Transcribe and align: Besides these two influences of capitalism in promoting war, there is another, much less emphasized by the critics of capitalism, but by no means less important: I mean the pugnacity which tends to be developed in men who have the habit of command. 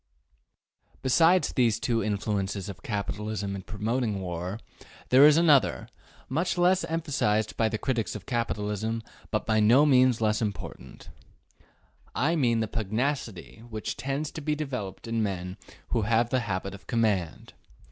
Besides 1.03 1.53
these 1.53 1.79
two 1.79 2.03
influences 2.03 2.69
of 2.69 2.81
capitalism 2.81 3.55
in 3.55 3.61
promoting 3.61 4.19
war, 4.19 4.59
there 5.09 5.27
is 5.27 5.37
another, 5.37 5.89
much 6.27 6.57
less 6.57 6.83
emphasized 6.85 7.55
by 7.55 7.69
the 7.69 7.77
critics 7.77 8.15
of 8.15 8.25
capitalism, 8.25 9.03
but 9.29 9.45
by 9.45 9.59
no 9.59 9.85
means 9.85 10.19
less 10.19 10.41
important: 10.41 11.09
I 12.15 12.35
mean 12.35 12.61
the 12.61 12.67
pugnacity 12.67 13.61
which 13.69 13.95
tends 13.95 14.31
to 14.31 14.41
be 14.41 14.55
developed 14.55 15.07
in 15.07 15.21
men 15.21 15.55
who 15.89 16.01
have 16.01 16.31
the 16.31 16.39
habit 16.49 16.73
of 16.73 16.87
command. 16.87 17.53